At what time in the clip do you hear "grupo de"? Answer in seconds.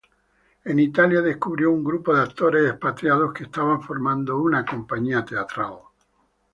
1.83-2.23